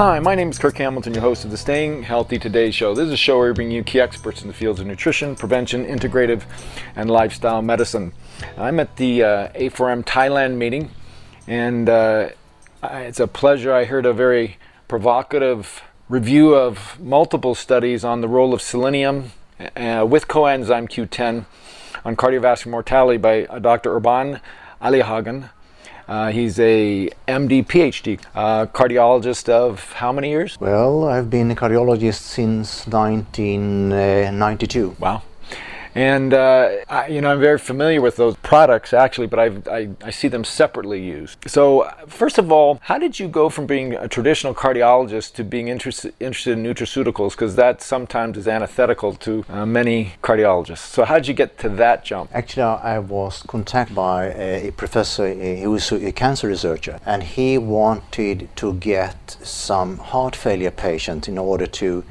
[0.00, 2.94] Hi, my name is Kirk Hamilton, your host of the Staying Healthy Today show.
[2.94, 5.36] This is a show where we bring you key experts in the fields of nutrition,
[5.36, 6.44] prevention, integrative,
[6.96, 8.14] and lifestyle medicine.
[8.56, 10.90] I'm at the uh, A4M Thailand meeting,
[11.46, 12.30] and uh,
[12.82, 13.74] it's a pleasure.
[13.74, 14.56] I heard a very
[14.88, 19.32] provocative review of multiple studies on the role of selenium
[19.76, 21.44] uh, with coenzyme Q10
[22.06, 23.94] on cardiovascular mortality by uh, Dr.
[23.94, 24.40] Urban
[24.80, 25.50] Alehagen.
[26.10, 30.58] Uh, he's a MD, PhD, uh, cardiologist of how many years?
[30.58, 34.96] Well, I've been a cardiologist since 1992.
[34.98, 35.22] Wow.
[35.94, 39.88] And uh, I, you know, I'm very familiar with those products actually, but I've, i
[40.02, 41.38] I see them separately used.
[41.46, 45.68] So, first of all, how did you go from being a traditional cardiologist to being
[45.68, 47.32] interested interested in nutraceuticals?
[47.32, 50.78] Because that sometimes is antithetical to uh, many cardiologists.
[50.78, 52.30] So, how did you get to that jump?
[52.32, 55.32] Actually, I was contacted by a professor.
[55.32, 61.38] He was a cancer researcher, and he wanted to get some heart failure patients in
[61.38, 62.04] order to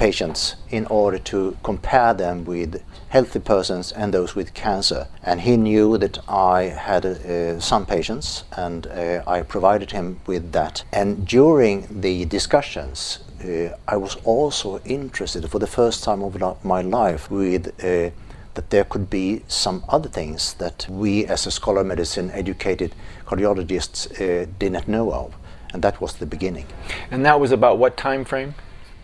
[0.00, 5.06] patients in order to compare them with healthy persons and those with cancer.
[5.22, 10.52] And he knew that I had uh, some patients, and uh, I provided him with
[10.52, 10.84] that.
[10.90, 16.80] And during the discussions, uh, I was also interested for the first time of my
[16.80, 18.10] life with uh,
[18.54, 22.94] that there could be some other things that we as a scholar of medicine educated
[23.26, 25.34] cardiologists uh, did not know of
[25.72, 26.66] and that was the beginning
[27.12, 28.54] and that was about what time frame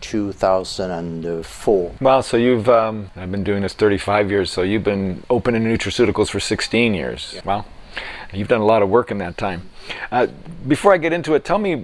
[0.01, 1.95] 2004.
[2.01, 6.29] Wow, so you've, um, I've been doing this 35 years, so you've been opening nutraceuticals
[6.29, 7.33] for 16 years.
[7.35, 7.41] Yeah.
[7.45, 7.65] Wow,
[8.33, 9.69] you've done a lot of work in that time.
[10.11, 10.27] Uh,
[10.67, 11.75] before I get into it, tell me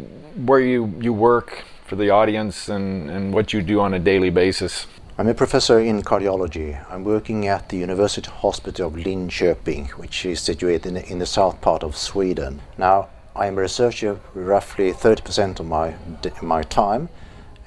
[0.45, 4.30] where you, you work for the audience and, and what you do on a daily
[4.30, 4.88] basis.
[5.16, 6.84] I'm a professor in cardiology.
[6.89, 11.28] I'm working at the University Hospital of Linköping, which is situated in the, in the
[11.28, 12.61] south part of Sweden.
[12.80, 15.94] Now, I'm a researcher roughly 30% of my,
[16.41, 17.09] my time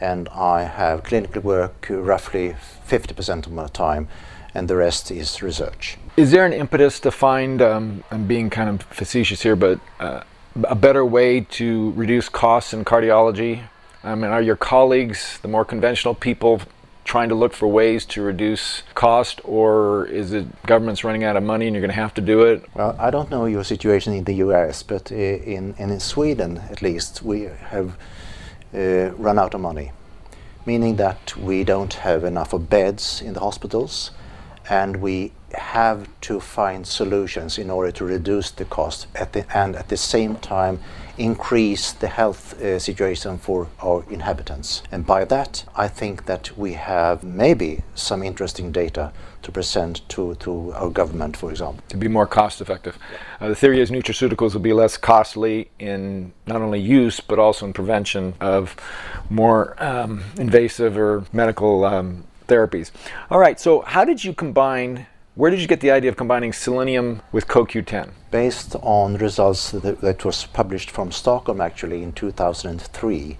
[0.00, 4.08] and I have clinical work roughly 50% of my time,
[4.54, 5.98] and the rest is research.
[6.16, 10.22] Is there an impetus to find, um, I'm being kind of facetious here, but uh,
[10.64, 13.64] a better way to reduce costs in cardiology?
[14.02, 16.62] I mean, are your colleagues, the more conventional people,
[17.04, 21.42] trying to look for ways to reduce cost, or is it government's running out of
[21.42, 22.64] money and you're going to have to do it?
[22.74, 27.22] Well, I don't know your situation in the US, but in, in Sweden at least,
[27.22, 27.96] we have
[28.76, 29.90] Uh, run out of money,
[30.66, 34.10] meaning that we don't have enough of beds in the hospitals
[34.68, 39.76] and we have to find solutions in order to reduce the cost at the, and
[39.76, 40.80] at the same time
[41.18, 44.82] increase the health uh, situation for our inhabitants.
[44.92, 49.12] And by that, I think that we have maybe some interesting data
[49.42, 51.82] to present to, to our government, for example.
[51.88, 52.98] To be more cost effective.
[53.40, 57.64] Uh, the theory is nutraceuticals will be less costly in not only use but also
[57.66, 58.76] in prevention of
[59.30, 62.90] more um, invasive or medical um, therapies.
[63.30, 65.06] All right, so how did you combine?
[65.36, 68.08] Where did you get the idea of combining selenium with CoQ10?
[68.30, 73.36] Based on results that, that was published from Stockholm actually in 2003,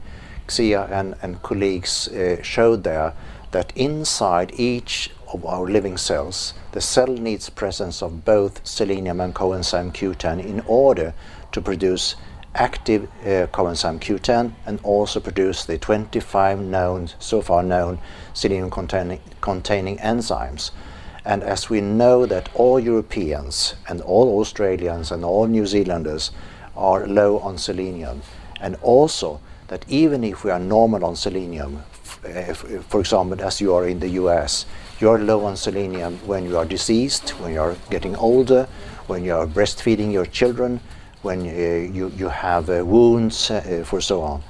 [0.47, 3.15] Xia and, and colleagues uh, showed there
[3.53, 9.35] that inside each of our living cells, the cell needs presence of both selenium and
[9.35, 11.15] coenzyme Q10 in order
[11.53, 12.15] to produce
[12.55, 18.01] active uh, coenzyme Q10 and also produce the 25 known, so far known,
[18.35, 20.73] selenium containing, containing enzymes.
[21.27, 26.31] And as we know that all Europeans and all Australians and all New Zealanders
[26.77, 28.23] are low on selenium,
[28.61, 31.83] and also that even if we are normal on selenium,
[32.23, 34.67] if, for example, as you are in the US,
[35.01, 38.69] you are low on selenium when you are diseased, when you are getting older,
[39.09, 40.81] when you are breastfeeding your children,
[41.23, 44.43] when uh, you, you have uh, wounds, uh, for so on.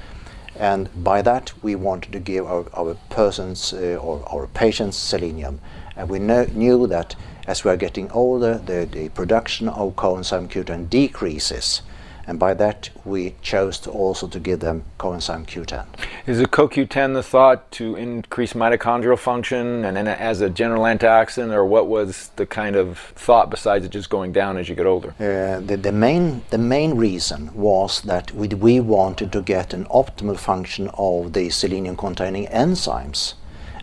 [0.58, 5.60] And by that, we wanted to give our, our persons uh, or our patients selenium.
[5.96, 7.14] And we know, knew that
[7.46, 11.82] as we are getting older, the, the production of coenzyme Q10 decreases
[12.26, 15.86] and by that we chose to also to give them coenzyme Q10.
[16.26, 21.52] Is the CoQ10 the thought to increase mitochondrial function and then as a general antioxidant,
[21.52, 24.86] or what was the kind of thought besides it just going down as you get
[24.86, 25.10] older?
[25.20, 29.84] Uh, the, the, main, the main reason was that we, we wanted to get an
[29.86, 33.34] optimal function of the selenium-containing enzymes.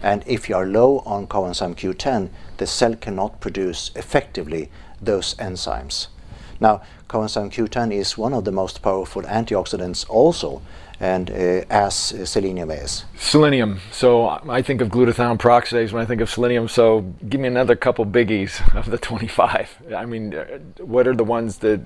[0.02, 4.70] And if you are low on coenzyme Q10, the cell cannot produce effectively
[5.02, 6.08] those enzymes.
[6.64, 10.62] Now, coenzyme Q10 is one of the most powerful antioxidants also,
[10.98, 11.94] and uh, as
[12.24, 13.04] selenium is.
[13.18, 13.82] Selenium.
[13.92, 16.70] So I think of glutathione peroxidase when I think of selenium.
[16.70, 19.94] So give me another couple biggies of the 25.
[19.94, 20.46] I mean, uh,
[20.80, 21.82] what are the ones that,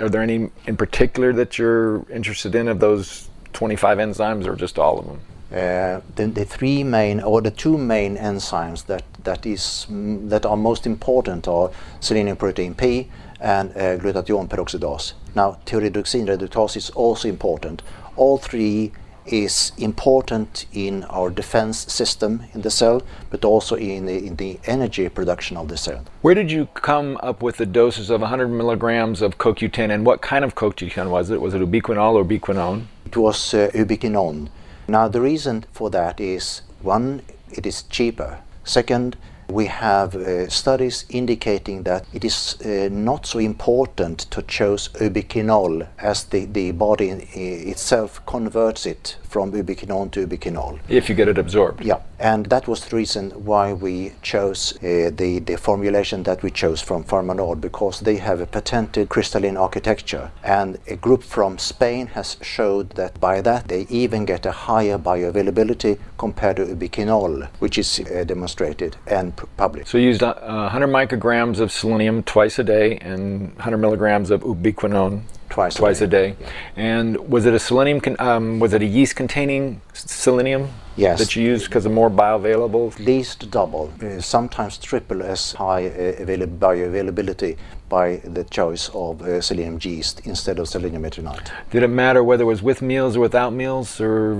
[0.00, 4.80] are there any in particular that you're interested in of those 25 enzymes or just
[4.80, 5.20] all of them?
[5.50, 10.44] Uh, the, the, three main or the two main enzymes that that is mm, that
[10.44, 13.08] are most important are selenium protein P
[13.40, 15.12] and uh, glutathione peroxidase.
[15.34, 17.82] Now, thioredoxin reductase is also important.
[18.16, 18.92] All three
[19.32, 24.58] is important in our defense system in the cell, but also in the, in the
[24.64, 26.04] energy production of the cell.
[26.22, 30.22] Where did you come up with the doses of 100 milligrams of CoQ10 and what
[30.22, 31.40] kind of CoQ10 was it?
[31.40, 32.84] Was it ubiquinol or ubiquinone?
[33.06, 34.48] It was uh, ubiquinone.
[34.88, 38.38] Now, the reason for that is one, it is cheaper.
[38.64, 39.16] Second,
[39.50, 45.86] we have uh, studies indicating that it is uh, not so important to choose ubiquinol
[45.98, 50.78] as the, the body in, itself converts it from ubiquinone to ubiquinol.
[50.88, 51.84] If you get it absorbed.
[51.84, 56.50] Yeah, and that was the reason why we chose uh, the, the formulation that we
[56.50, 60.30] chose from Pharmanord because they have a patented crystalline architecture.
[60.42, 64.98] And a group from Spain has showed that by that they even get a higher
[64.98, 69.88] bioavailability compared to ubiquinol, which is uh, demonstrated and published.
[69.88, 74.42] So you used uh, 100 micrograms of selenium twice a day and 100 milligrams of
[74.42, 75.22] ubiquinone
[75.58, 76.30] twice twice a day.
[76.30, 76.46] a day.
[76.76, 78.00] And was it a selenium?
[78.00, 80.70] Con- um, was it a yeast containing selenium?
[80.96, 81.18] Yes.
[81.20, 82.92] That you used because of more bioavailable.
[82.92, 87.56] At least double, uh, sometimes triple as high uh, avail- bioavailability
[87.88, 91.50] by the choice of uh, selenium yeast instead of selenium eternite.
[91.70, 94.32] Did it matter whether it was with meals or without meals, or?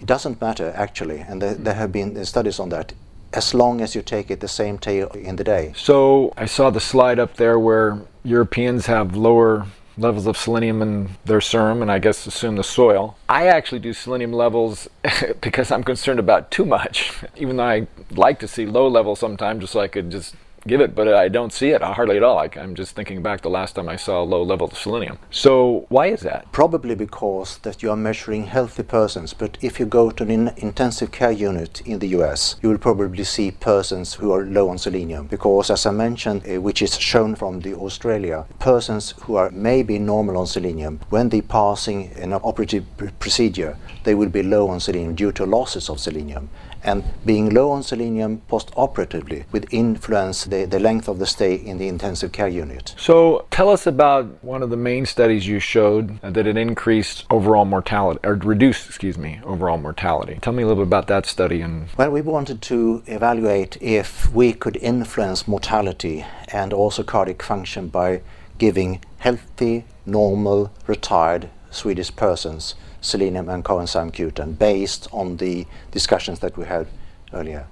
[0.00, 2.94] It doesn't matter actually, and there, there have been studies on that
[3.32, 5.72] as long as you take it the same day in the day.
[5.76, 9.66] So I saw the slide up there where Europeans have lower
[10.00, 13.16] levels of selenium in their serum and I guess assume the soil.
[13.28, 14.88] I actually do selenium levels
[15.40, 17.12] because I'm concerned about too much.
[17.36, 20.34] Even though I like to see low levels sometimes just so I could just
[20.66, 22.38] give it, but I don't see it hardly at all.
[22.38, 25.18] I, am just thinking back the last time I saw low levels of selenium.
[25.30, 26.50] So why is that?
[26.52, 29.32] Probably because that you are measuring healthy persons.
[29.34, 33.24] But if you go to an intensive care unit in the U.S., you will probably
[33.24, 35.26] see persons who are low on selenium.
[35.26, 39.98] Because as I mentioned, uh, which is shown from the Australia, persons who are maybe
[39.98, 44.68] normal on selenium, when they are passing an operative pr- procedure, they will be low
[44.68, 46.48] on selenium due to losses of selenium
[46.82, 51.78] and being low on selenium post-operatively would influence the, the length of the stay in
[51.78, 52.94] the intensive care unit.
[52.96, 57.64] So tell us about one of the main studies you showed that it increased overall
[57.64, 60.38] mortality, or reduced, excuse me, overall mortality.
[60.40, 61.60] Tell me a little bit about that study.
[61.60, 67.88] And Well, we wanted to evaluate if we could influence mortality and also cardiac function
[67.88, 68.22] by
[68.58, 76.56] giving healthy, normal, retired Swedish persons selenium and coenzyme Q10 based on the discussions that
[76.56, 76.86] we had
[77.32, 77.66] earlier.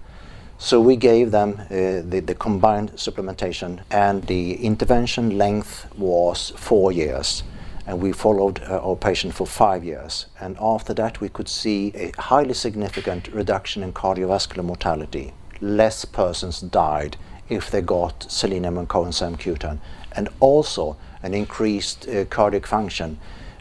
[0.61, 6.91] So we gave them uh, the, the combined supplementation, and the intervention length was four
[6.91, 7.45] years.
[7.87, 10.27] And we followed uh, our patient for five years.
[10.41, 15.33] And after that, we could see a highly significant reduction in cardiovascular mortality.
[15.61, 17.17] Less persons died
[17.49, 19.79] if they got selenium and coenzyme Q10,
[20.13, 23.19] and also an increased uh, cardiac function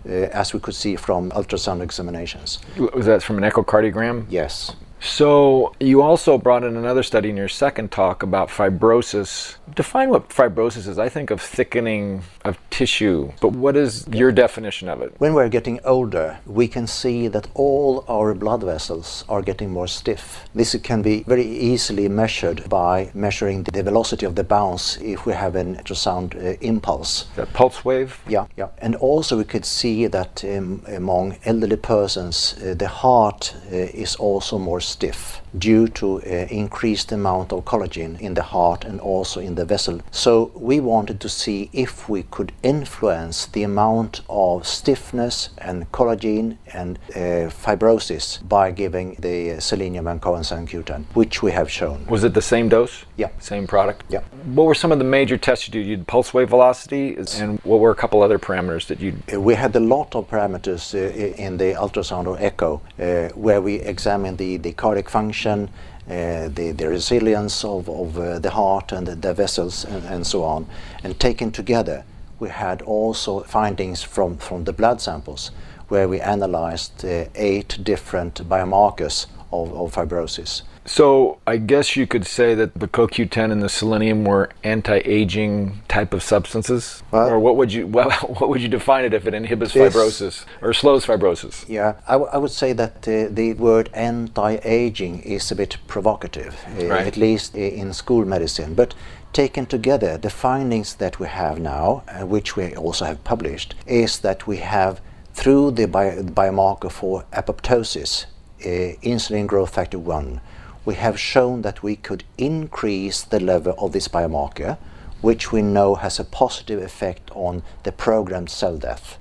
[0.08, 2.60] Uh, as we could see from ultrasound examinations.
[2.78, 4.26] Was that from an echocardiogram?
[4.30, 4.74] Yes.
[5.00, 9.58] So you also brought in another study in your second talk about fibrosis.
[9.76, 10.98] Define what fibrosis is.
[10.98, 15.14] I think of thickening of tissue, but what is your definition of it?
[15.18, 19.88] When we're getting older, we can see that all our blood vessels are getting more
[19.88, 20.46] stiff.
[20.56, 25.34] This can be very easily measured by measuring the velocity of the bounce if we
[25.34, 27.28] have an ultrasound uh, impulse.
[27.36, 28.20] The pulse wave?
[28.28, 28.70] Yeah, yeah.
[28.80, 34.16] And also we could see that um, among elderly persons, uh, the heart uh, is
[34.16, 39.40] also more stiff due to uh, increased amount of collagen in the heart and also
[39.40, 40.02] in the vessel.
[40.12, 46.58] So we wanted to see if we could influence the amount of stiffness and collagen
[46.74, 52.06] and uh, fibrosis by giving the selenium and coenzyme Q10, which we have shown.
[52.08, 53.06] Was it the same dose?
[53.16, 53.30] Yeah.
[53.40, 54.04] Same product?
[54.10, 54.22] Yeah.
[54.46, 55.88] What were some of the major tests you did?
[55.88, 59.16] You did pulse wave velocity, and what were a couple other parameters that you?
[59.34, 63.62] Uh, we had a lot of parameters uh, in the ultrasound or echo, uh, where
[63.62, 68.92] we examined the, the cardiac function, uh, the, the resilience of, of uh, the heart
[68.92, 70.66] and the, the vessels and, and, so on.
[71.04, 72.06] And taken together,
[72.40, 75.52] we had also findings from, from the blood samples
[75.90, 80.62] where we analyzed uh, eight different biomarkers of, of fibrosis.
[80.88, 86.14] So I guess you could say that the CoQ10 and the selenium were anti-aging type
[86.14, 89.74] of substances, or what would you well, what would you define it if it inhibits
[89.74, 91.68] fibrosis or slows fibrosis?
[91.68, 96.56] Yeah, I, w- I would say that uh, the word anti-aging is a bit provocative,
[96.80, 97.06] uh, right.
[97.06, 98.96] at least in school medicine, but.
[99.34, 104.20] Taken together, the findings that we have now, uh, which we also have published, is
[104.20, 105.00] that we have
[105.34, 108.26] through the bio- biomarker for apoptosis,
[108.62, 110.42] uh, insulin growth factor 1,
[110.88, 114.78] we have shown that we could increase the level of this biomarker,
[115.20, 119.20] which we know has a positive effect on the programmed cell death.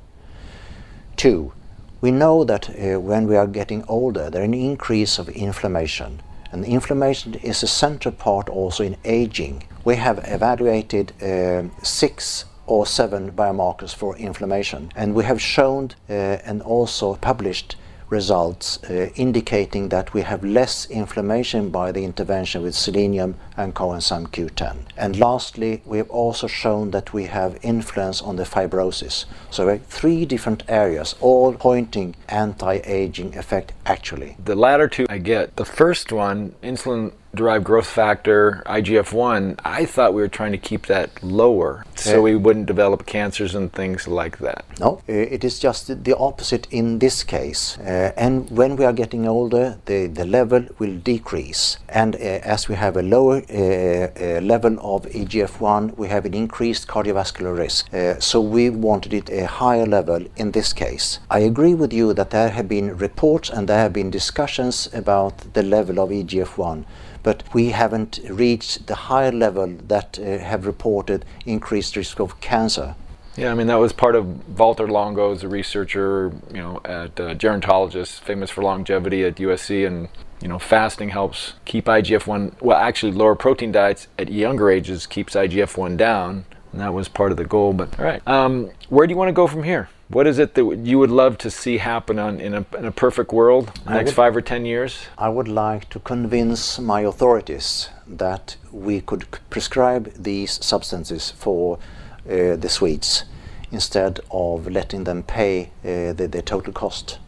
[1.17, 1.53] Two,
[2.01, 6.23] we know that uh, when we are getting older, there is an increase of inflammation.
[6.53, 9.65] And inflammation is a central part also in aging.
[9.85, 16.13] We have evaluated uh, six or seven biomarkers for inflammation, and we have shown uh,
[16.13, 17.75] and also published
[18.09, 24.29] results uh, indicating that we have less inflammation by the intervention with selenium and coenzyme
[24.29, 24.77] Q10.
[24.97, 29.25] And lastly, we have also shown that we have influence on the fibrosis.
[29.51, 34.37] So have three different areas, all pointing anti-aging effect actually.
[34.45, 35.57] The latter two I get.
[35.57, 40.59] The first one, insulin derived growth factor, IGF 1, I thought we were trying to
[40.59, 44.65] keep that lower so we wouldn't develop cancers and things like that.
[44.81, 47.79] No, uh, it is just the opposite in this case.
[47.79, 51.79] Uh, and when we are getting older, the, the level will decrease.
[51.89, 56.35] And uh, as we have a lower uh, level of IGF 1, we have an
[56.35, 57.89] increased cardiovascular risk.
[58.21, 61.19] So we wanted it a higher level in this case.
[61.31, 65.55] I agree with you that there have been reports and there have been discussions about
[65.55, 66.85] the level of IGF 1
[67.27, 72.95] but we haven't reached the higher level that uh, have reported increased risk of cancer.
[73.37, 77.35] Yeah, I mean that was part of Walter Longo, a researcher, you know, at uh,
[77.35, 80.09] gerontologist, famous for longevity at USC, and
[80.41, 82.63] you know, fasting helps keep IGF-1.
[82.63, 87.33] Well, actually, lower protein diets at younger ages keeps IGF-1 down, and that was part
[87.33, 87.73] of the goal.
[87.73, 89.89] But all right, um, where do you want to go from here?
[90.09, 92.93] What is it that you would love to see happen on, in, a, in a
[92.93, 95.07] perfect world, in the next would- five or ten years?
[95.19, 101.79] I would like to convince my authorities that we could prescribe these substances for
[102.25, 103.25] uh, the Swedes
[103.73, 107.19] instead of letting them pay uh, the, the total cost.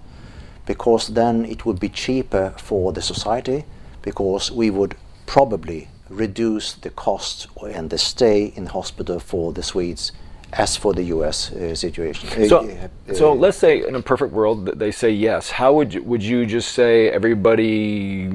[0.64, 3.64] Because then it would be cheaper for the society,
[4.02, 4.94] because we would
[5.26, 10.12] probably reduce the cost and the stay in hospital for the Swedes
[10.52, 12.48] as for the US uh, situation.
[12.48, 15.50] So, uh, so uh, let's say in a perfect world that they say yes.
[15.50, 18.26] How would you, would you just say everybody?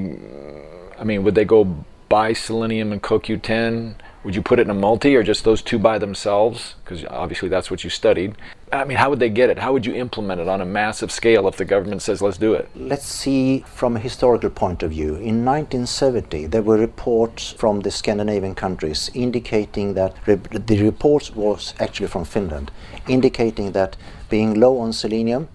[0.98, 1.64] I mean, would they go
[2.08, 3.96] buy selenium and CoQ10?
[4.24, 6.76] Would you put it in a multi or just those two by themselves?
[6.82, 8.34] Because obviously that's what you studied.
[8.72, 9.58] I mean, how would they get it?
[9.58, 12.54] How would you implement it on a massive scale if the government says let's do
[12.54, 12.68] it?
[12.74, 15.16] Let's see from a historical point of view.
[15.16, 21.74] In 1970, there were reports from the Scandinavian countries indicating that re- the reports was
[21.78, 22.70] actually from Finland,
[23.06, 23.96] indicating that
[24.30, 25.48] being low on selenium,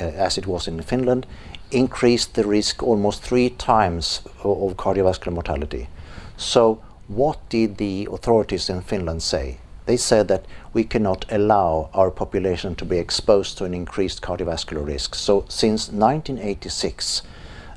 [0.00, 1.26] uh, as it was in Finland,
[1.70, 5.88] increased the risk almost three times o- of cardiovascular mortality.
[6.36, 9.58] So, what did the authorities in Finland say?
[9.86, 14.84] They said that we cannot allow our population to be exposed to an increased cardiovascular
[14.84, 15.14] risk.
[15.14, 17.22] So, since 1986,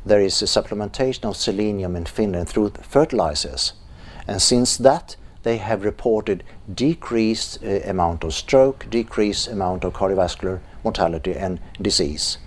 [0.06, 3.74] there is a supplementation of selenium in Finland through fertilizers.
[4.28, 6.44] And since that, they have reported
[6.74, 12.40] decreased uh, amount of stroke, decreased amount of cardiovascular mortality and disease.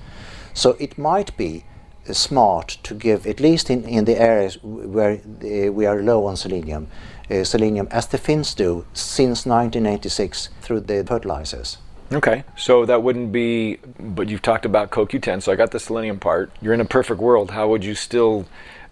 [0.54, 1.64] So it might be
[2.10, 6.36] smart to give, at least in, in the areas where uh, we are low on
[6.36, 6.88] selenium,
[7.30, 11.78] uh, selenium as the Finns do since 1986 through the fertilizers.
[12.12, 16.18] Okay, so that wouldn't be, but you've talked about CoQ10, so I got the selenium
[16.18, 16.52] part.
[16.60, 17.52] You're in a perfect world.
[17.52, 18.46] How would you still,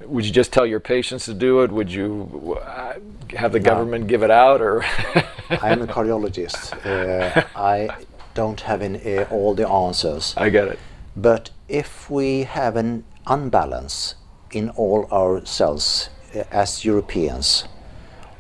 [0.07, 1.71] would you just tell your patients to do it?
[1.71, 2.95] Would you uh,
[3.37, 4.83] have the government give it out or?
[5.51, 6.73] I am a cardiologist.
[6.87, 10.33] Uh, I don't have in, uh, all the answers.
[10.37, 10.79] I get it.
[11.21, 14.15] But if we have an unbalance
[14.53, 17.65] in all our cells uh, as Europeans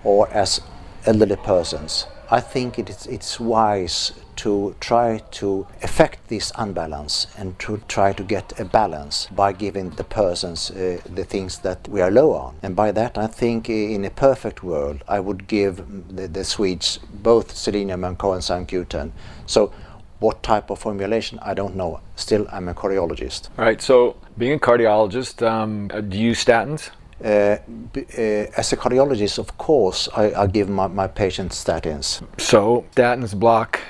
[0.02, 0.62] or as
[1.04, 7.58] elderly persons, I think it is, it's wise to try to affect this unbalance and
[7.58, 12.00] to try to get a balance by giving the persons uh, the things that we
[12.00, 12.54] are low on.
[12.62, 15.84] And by that, I think uh, in a perfect world, I would give
[16.16, 19.10] the, the Swedes both selenium and coenzyme Q10.
[19.44, 19.72] So
[20.20, 22.00] what type of formulation, I don't know.
[22.16, 23.48] Still, I'm a cardiologist.
[23.58, 26.90] All right, so being a cardiologist, um, uh, do you use statins?
[27.24, 27.56] Uh,
[27.92, 32.22] b- uh, as a cardiologist, of course, I, I give my, my patients statins.
[32.38, 33.80] So statins block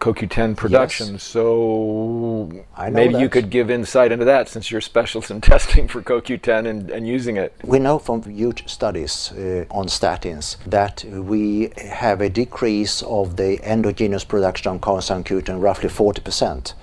[0.00, 1.18] CoQ10 production.
[1.18, 5.40] So I know maybe you could give insight into that since you're a specialist in
[5.52, 7.52] testing for CoQ10 and, and using it.
[7.64, 13.58] We know from huge studies uh, on statins that we have a decrease of the
[13.68, 16.74] endogenous production of coenzyme Q10 roughly 40%.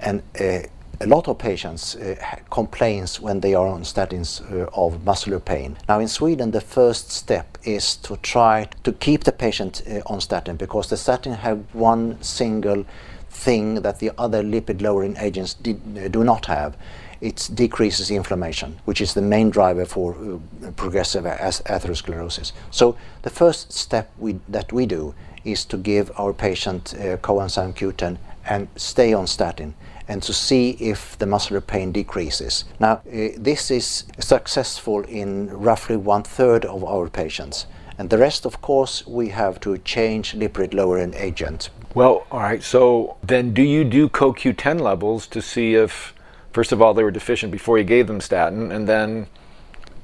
[0.00, 0.60] And uh,
[1.00, 2.16] a lot of patients uh,
[2.50, 5.76] complains when they are on statins uh, of muscular pain.
[5.88, 10.20] Now in Sweden, the first step is to try to keep the patient uh, on
[10.20, 12.84] statin because the statin have one single
[13.30, 16.76] thing that the other lipid lowering agents did, uh, do not have.
[17.20, 22.52] It decreases inflammation, which is the main driver for uh, progressive atherosclerosis.
[22.70, 25.14] So the first step we, that we do
[25.44, 29.74] is to give our patient uh, coenzyme Q10 and stay on statin
[30.08, 32.64] and to see if the muscular pain decreases.
[32.80, 37.66] Now, uh, this is successful in roughly one third of our patients.
[37.98, 41.68] And the rest, of course, we have to change lipid lowering agent.
[41.94, 42.62] Well, all right.
[42.62, 46.14] So then, do you do CoQ10 levels to see if,
[46.52, 49.26] first of all, they were deficient before you gave them statin, and then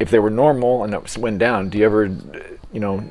[0.01, 2.05] if they were normal and it went down, do you ever,
[2.73, 3.09] you know,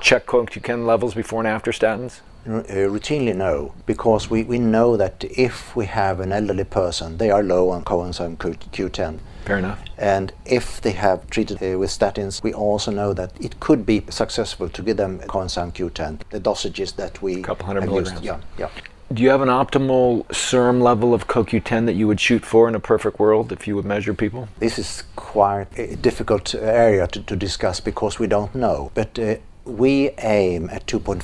[0.00, 2.20] check CoQ10 levels before and after statins?
[2.44, 7.30] Uh, routinely no, because we, we know that if we have an elderly person, they
[7.30, 9.20] are low on coenzyme Q10.
[9.44, 9.80] Fair enough.
[9.96, 14.04] And if they have treated uh, with statins, we also know that it could be
[14.08, 18.12] successful to give them coenzyme Q10, the dosages that we a couple hundred milligrams.
[18.12, 18.24] Used.
[18.24, 18.68] Yeah, yeah.
[19.12, 22.74] Do you have an optimal serum level of CoQ10 that you would shoot for in
[22.74, 24.48] a perfect world if you would measure people?
[24.58, 28.90] This is quite a difficult area to, to discuss because we don't know.
[28.94, 31.22] But uh, we aim at 2.5.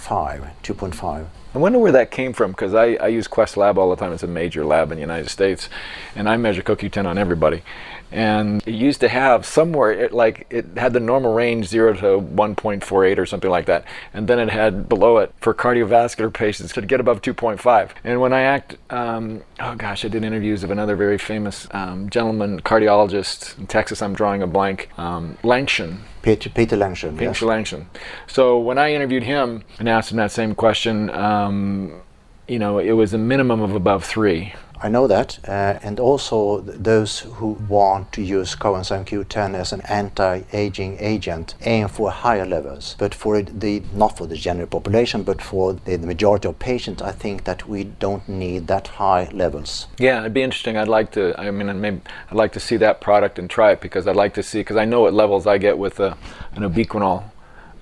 [0.62, 1.26] 2.5.
[1.54, 4.12] I wonder where that came from because I, I use Quest Lab all the time.
[4.12, 5.68] It's a major lab in the United States,
[6.14, 7.62] and I measure CoQ10 on everybody
[8.10, 12.20] and it used to have somewhere it like it had the normal range 0 to
[12.20, 16.80] 1.48 or something like that and then it had below it for cardiovascular patients to
[16.80, 20.96] get above 2.5 and when i act um, oh gosh i did interviews of another
[20.96, 26.76] very famous um, gentleman cardiologist in texas i'm drawing a blank um, langsjoen Peter, Peter
[26.76, 27.12] Langsjoen.
[27.12, 27.40] Peter yes.
[27.40, 27.86] Langsjoen.
[28.26, 32.02] So when I interviewed him and asked him that same question, um,
[32.46, 34.52] you know, it was a minimum of above three.
[34.80, 39.72] I know that, uh, and also th those who want to use coenzyme Q10 as
[39.72, 42.94] an anti-aging agent aim for higher levels.
[42.98, 47.02] But for the not for the general population, but for the, the, majority of patients,
[47.02, 49.88] I think that we don't need that high levels.
[49.98, 50.76] Yeah, it'd be interesting.
[50.76, 51.22] I'd like to.
[51.40, 52.00] I mean, maybe
[52.30, 54.76] I'd like to see that product and try it because I'd like to see because
[54.76, 56.16] I know what levels I get with a,
[56.54, 57.24] an ubiquinol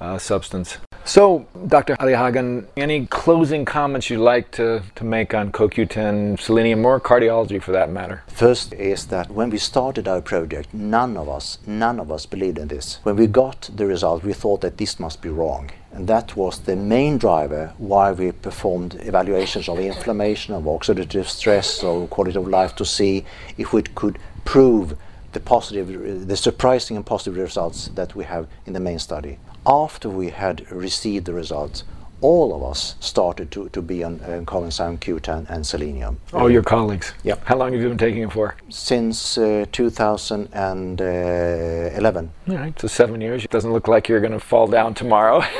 [0.01, 0.79] uh, substance.
[1.07, 1.95] So, Dr.
[2.01, 7.71] Alehagen, any closing comments you'd like to, to make on CoQ10, selenium, or cardiology for
[7.71, 8.25] that matter?
[8.27, 12.59] First is that when we started our project, none of us, none of us believed
[12.59, 12.99] in this.
[13.05, 15.71] When we got the result, we thought that this must be wrong.
[15.92, 21.85] And that was the main driver why we performed evaluations of inflammation, of oxidative stress,
[21.85, 23.25] of quality of life to see
[23.57, 24.99] if we could prove
[25.35, 30.09] the positive, the surprising and positive results that we have in the main study after
[30.09, 31.83] we had received the results,
[32.20, 36.18] all of us started to, to be on uh, coenzyme Q10 and selenium.
[36.33, 37.12] All your colleagues?
[37.24, 37.44] Yep.
[37.44, 38.57] How long have you been taking it for?
[38.70, 42.31] Since uh, 2011.
[42.48, 43.44] All right, so seven years.
[43.44, 45.40] It doesn't look like you're going to fall down tomorrow.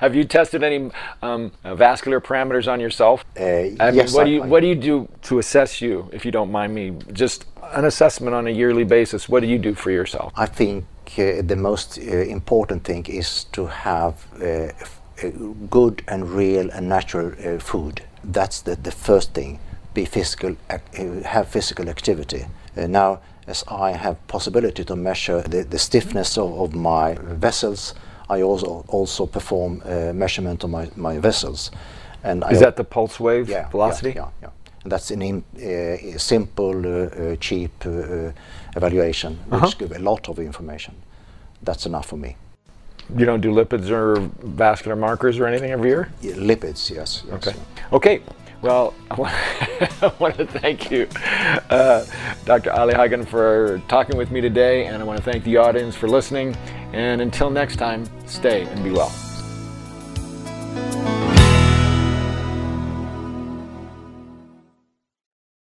[0.00, 3.26] have you tested any um, uh, vascular parameters on yourself?
[3.38, 4.14] Uh, I mean, yes.
[4.14, 6.96] What do, you, what do you do to assess you, if you don't mind me?
[7.12, 9.28] Just an assessment on a yearly basis.
[9.28, 10.32] What do you do for yourself?
[10.36, 10.86] I think
[11.16, 15.30] the most uh, important thing is to have uh,
[15.70, 18.02] good and real and natural uh, food.
[18.24, 19.58] That's the, the first thing.
[19.94, 20.78] Be physical, uh,
[21.24, 22.46] have physical activity.
[22.76, 27.94] Uh, now, as I have possibility to measure the, the stiffness of, of, my vessels,
[28.28, 31.70] I also also perform measurement of my, my vessels.
[32.22, 34.12] And is I that the pulse wave yeah, velocity?
[34.14, 34.50] Yeah, yeah.
[34.82, 37.72] And that's uh, a simple, uh, uh, cheap
[38.76, 39.66] evaluation, uh-huh.
[39.66, 39.78] which uh-huh.
[39.78, 40.94] gives a lot of information.
[41.62, 42.36] That's enough for me.
[43.16, 46.10] You don't do lipids or vascular markers or anything every year?
[46.20, 47.48] Yeah, lipids, yes, yes.
[47.48, 47.54] Okay.
[47.92, 48.20] Okay.
[48.60, 51.06] Well, I want to thank you,
[51.70, 52.04] uh,
[52.44, 52.70] Dr.
[52.70, 56.56] Alehagen, for talking with me today, and I want to thank the audience for listening.
[56.92, 59.12] And until next time, stay and be well.